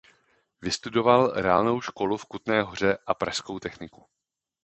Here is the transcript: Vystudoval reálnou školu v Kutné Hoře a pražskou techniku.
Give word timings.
Vystudoval 0.61 1.27
reálnou 1.35 1.81
školu 1.81 2.17
v 2.17 2.25
Kutné 2.25 2.61
Hoře 2.61 2.97
a 3.07 3.13
pražskou 3.13 3.59
techniku. 3.59 4.05